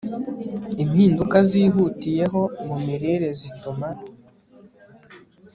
[0.83, 3.89] Impinduka zihutiyeho mu mirire zituma